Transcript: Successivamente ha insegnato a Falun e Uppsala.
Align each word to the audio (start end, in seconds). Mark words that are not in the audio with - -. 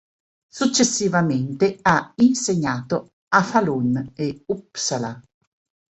Successivamente 0.51 1.77
ha 1.79 2.11
insegnato 2.15 3.11
a 3.35 3.43
Falun 3.43 4.13
e 4.15 4.41
Uppsala. 4.47 5.21